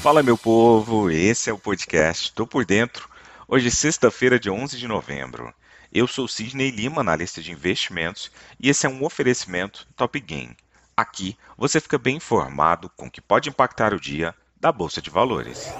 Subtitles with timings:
[0.00, 3.06] Fala meu povo, esse é o podcast Tô por Dentro.
[3.46, 5.52] Hoje sexta-feira, de 11 de novembro.
[5.92, 10.56] Eu sou Sidney Lima, analista de investimentos, e esse é um oferecimento Top Game.
[10.96, 15.10] Aqui você fica bem informado com o que pode impactar o dia da Bolsa de
[15.10, 15.70] Valores.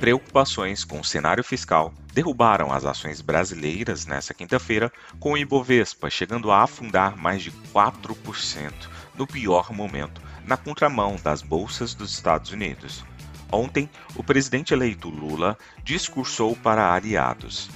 [0.00, 4.90] Preocupações com o cenário fiscal derrubaram as ações brasileiras nesta quinta-feira,
[5.20, 8.72] com o Ibovespa chegando a afundar mais de 4%
[9.14, 13.04] no pior momento na contramão das bolsas dos Estados Unidos.
[13.50, 17.68] Ontem, o presidente eleito Lula discursou para aliados.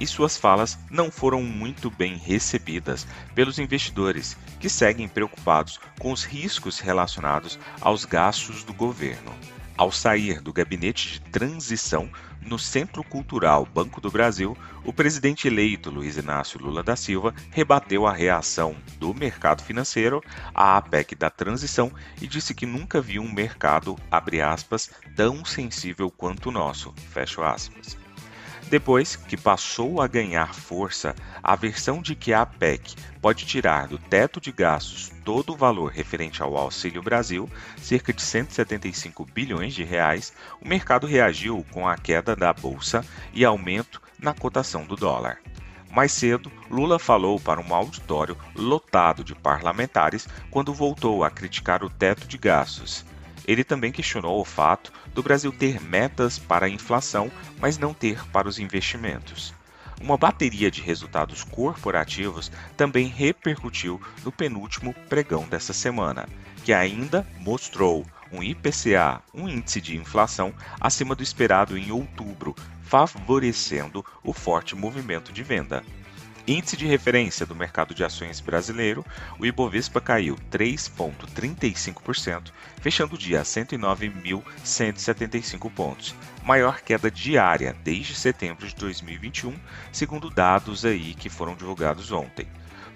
[0.00, 6.24] E suas falas não foram muito bem recebidas pelos investidores, que seguem preocupados com os
[6.24, 9.32] riscos relacionados aos gastos do governo.
[9.76, 12.08] Ao sair do gabinete de transição
[12.40, 18.06] no Centro Cultural Banco do Brasil, o presidente eleito Luiz Inácio Lula da Silva rebateu
[18.06, 20.22] a reação do mercado financeiro
[20.54, 21.90] à APEC da transição
[22.22, 26.94] e disse que nunca viu um mercado, aspas, tão sensível quanto o nosso.
[28.68, 33.98] Depois que passou a ganhar força a versão de que a PEC pode tirar do
[33.98, 37.48] teto de gastos todo o valor referente ao Auxílio Brasil,
[37.80, 43.44] cerca de 175 bilhões de reais, o mercado reagiu com a queda da bolsa e
[43.44, 45.38] aumento na cotação do dólar.
[45.90, 51.90] Mais cedo, Lula falou para um auditório lotado de parlamentares quando voltou a criticar o
[51.90, 53.04] teto de gastos
[53.46, 58.24] ele também questionou o fato do Brasil ter metas para a inflação, mas não ter
[58.30, 59.54] para os investimentos.
[60.00, 66.28] Uma bateria de resultados corporativos também repercutiu no penúltimo pregão dessa semana,
[66.64, 74.04] que ainda mostrou um IPCA, um índice de inflação, acima do esperado em outubro, favorecendo
[74.22, 75.84] o forte movimento de venda.
[76.46, 79.02] Índice de referência do mercado de ações brasileiro,
[79.38, 88.68] o Ibovespa caiu 3,35%, fechando o dia a 109.175 pontos, maior queda diária desde setembro
[88.68, 89.58] de 2021,
[89.90, 92.46] segundo dados aí que foram divulgados ontem.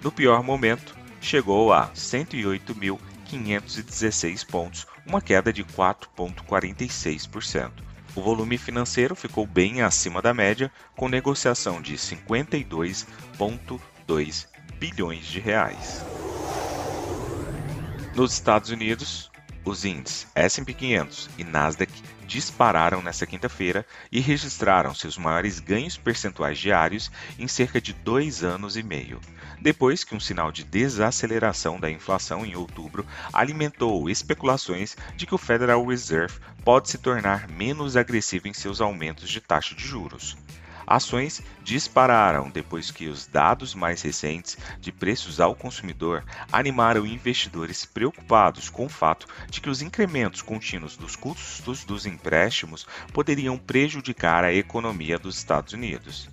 [0.03, 7.88] No pior momento, chegou a 108.516 pontos, uma queda de 4,46%.
[8.15, 14.47] O volume financeiro ficou bem acima da média, com negociação de 52,2
[14.79, 16.03] bilhões de reais.
[18.15, 19.28] Nos Estados Unidos,
[19.65, 21.91] os índices S&P 500 e Nasdaq
[22.25, 28.77] dispararam nesta quinta-feira e registraram seus maiores ganhos percentuais diários em cerca de dois anos
[28.77, 29.19] e meio,
[29.59, 35.39] depois que um sinal de desaceleração da inflação em outubro alimentou especulações de que o
[35.39, 40.37] Federal Reserve pode se tornar menos agressivo em seus aumentos de taxa de juros.
[40.89, 48.69] Ações dispararam depois que os dados mais recentes de preços ao consumidor animaram investidores preocupados
[48.69, 54.51] com o fato de que os incrementos contínuos dos custos dos empréstimos poderiam prejudicar a
[54.51, 56.27] economia dos Estados Unidos.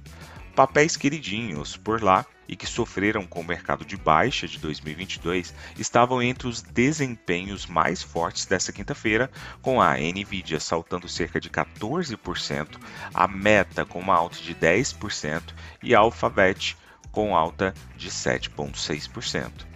[0.55, 6.23] Papéis queridinhos por lá e que sofreram com o mercado de baixa de 2022 estavam
[6.23, 9.31] entre os desempenhos mais fortes dessa quinta-feira,
[9.63, 12.79] com a Nvidia saltando cerca de 14%,
[13.13, 15.43] a Meta com uma alta de 10%
[15.83, 16.77] e a Alphabet
[17.11, 19.67] com alta de 7,6%.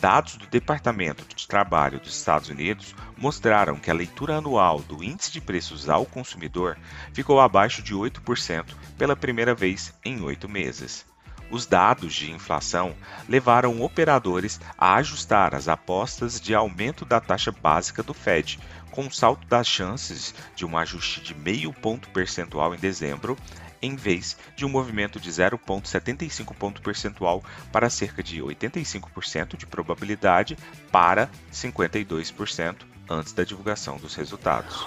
[0.00, 5.32] Dados do Departamento de Trabalho dos Estados Unidos mostraram que a leitura anual do Índice
[5.32, 6.78] de Preços ao Consumidor
[7.12, 8.64] ficou abaixo de 8%
[8.96, 11.04] pela primeira vez em oito meses.
[11.50, 12.94] Os dados de inflação
[13.28, 18.58] levaram operadores a ajustar as apostas de aumento da taxa básica do Fed,
[18.90, 23.36] com um salto das chances de um ajuste de meio ponto percentual em dezembro,
[23.80, 27.42] em vez de um movimento de 0,75 ponto percentual
[27.72, 30.56] para cerca de 85% de probabilidade
[30.90, 32.76] para 52%
[33.08, 34.84] antes da divulgação dos resultados.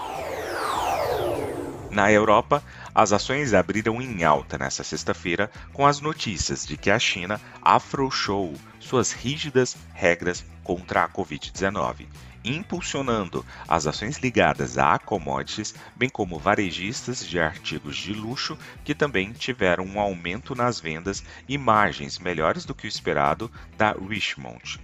[1.92, 2.64] Na Europa,
[2.96, 8.56] as ações abriram em alta nesta sexta-feira com as notícias de que a China afrouxou
[8.80, 12.08] suas rígidas regras contra a Covid-19,
[12.46, 19.34] impulsionando as ações ligadas a commodities, bem como varejistas de artigos de luxo, que também
[19.34, 24.80] tiveram um aumento nas vendas e margens melhores do que o esperado da Richmond.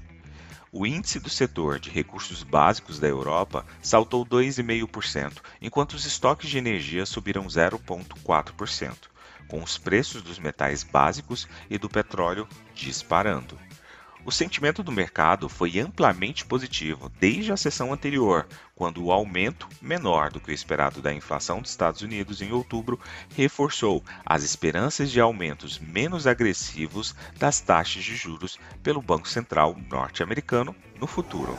[0.80, 6.60] O índice do setor de recursos básicos da Europa saltou 2,5%, enquanto os estoques de
[6.60, 8.96] energia subiram 0,4%,
[9.48, 13.58] com os preços dos metais básicos e do petróleo disparando.
[14.28, 18.46] O sentimento do mercado foi amplamente positivo desde a sessão anterior,
[18.76, 23.00] quando o aumento menor do que o esperado da inflação dos Estados Unidos em outubro
[23.38, 30.76] reforçou as esperanças de aumentos menos agressivos das taxas de juros pelo Banco Central norte-americano
[31.00, 31.58] no futuro.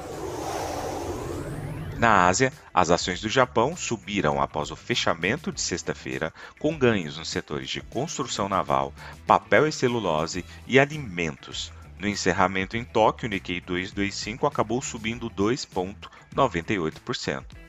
[1.97, 7.31] Na Ásia, as ações do Japão subiram após o fechamento de sexta-feira, com ganhos nos
[7.31, 8.93] setores de construção naval,
[9.27, 11.73] papel e celulose e alimentos.
[11.99, 17.69] No encerramento em Tóquio, o Nikkei 225 acabou subindo 2,98%.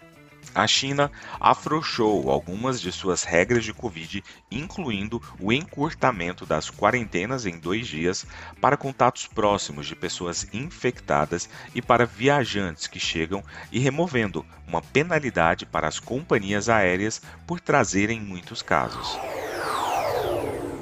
[0.54, 7.60] A China afrouxou algumas de suas regras de Covid, incluindo o encurtamento das quarentenas em
[7.60, 8.26] dois dias
[8.60, 15.66] para contatos próximos de pessoas infectadas e para viajantes que chegam, e removendo uma penalidade
[15.66, 19.20] para as companhias aéreas por trazerem muitos casos.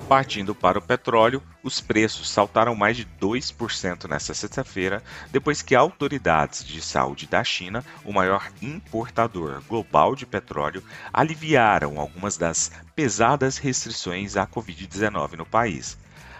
[0.07, 6.63] Partindo para o petróleo, os preços saltaram mais de 2% nesta sexta-feira, depois que autoridades
[6.63, 10.81] de saúde da China, o maior importador global de petróleo,
[11.11, 15.97] aliviaram algumas das pesadas restrições à Covid-19 no país.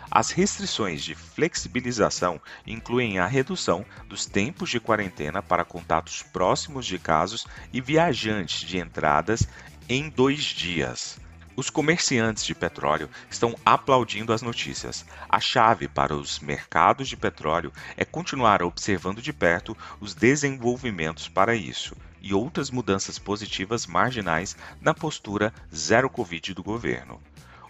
[0.09, 6.97] As restrições de flexibilização incluem a redução dos tempos de quarentena para contatos próximos de
[6.97, 9.45] casos e viajantes de entradas
[9.89, 11.19] em dois dias.
[11.57, 15.03] Os comerciantes de petróleo estão aplaudindo as notícias.
[15.27, 21.55] A chave para os mercados de petróleo é continuar observando de perto os desenvolvimentos para
[21.55, 27.19] isso e outras mudanças positivas marginais na postura zero Covid do governo.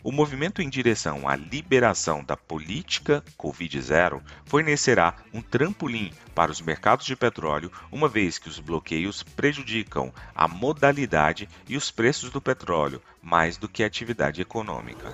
[0.07, 7.05] O movimento em direção à liberação da política Covid-0 fornecerá um trampolim para os mercados
[7.05, 13.01] de petróleo, uma vez que os bloqueios prejudicam a modalidade e os preços do petróleo
[13.21, 15.11] mais do que a atividade econômica.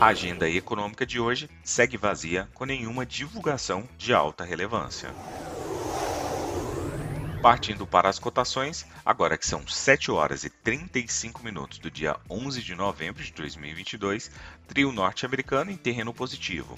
[0.00, 5.10] A agenda econômica de hoje segue vazia com nenhuma divulgação de alta relevância.
[7.46, 12.60] Partindo para as cotações, agora que são 7 horas e 35 minutos do dia 11
[12.60, 14.32] de novembro de 2022,
[14.66, 16.76] trio norte-americano em terreno positivo.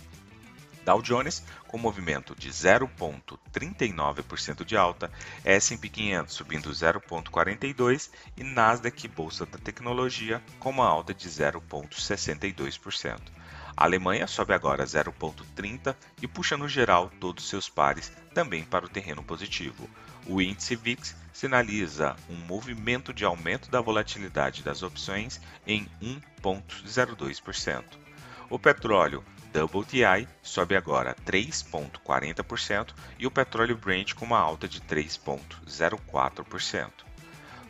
[0.85, 5.11] Dow Jones com movimento de 0,39% de alta,
[5.43, 13.38] S&P 500 subindo 0,42% e Nasdaq Bolsa da Tecnologia com uma alta de 0,62%.
[13.80, 18.88] A Alemanha sobe agora 0,30 e puxa no geral todos seus pares também para o
[18.88, 19.88] terreno positivo.
[20.26, 25.88] O índice VIX sinaliza um movimento de aumento da volatilidade das opções em
[26.42, 27.84] 1,02%.
[28.50, 37.07] O petróleo WTI sobe agora 3,40% e o petróleo Brent com uma alta de 3,04%.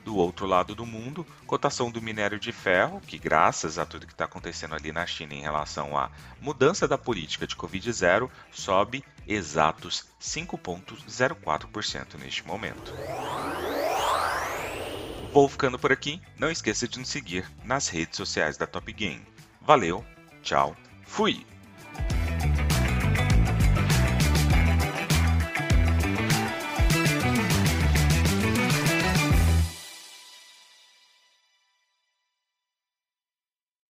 [0.08, 4.14] Do outro lado do mundo, cotação do minério de ferro, que graças a tudo que
[4.14, 6.10] está acontecendo ali na China em relação à
[6.40, 12.94] mudança da política de Covid-0, sobe exatos 5,04% neste momento.
[15.30, 19.26] Vou ficando por aqui, não esqueça de nos seguir nas redes sociais da Top Game.
[19.60, 20.02] Valeu,
[20.40, 21.44] tchau, fui!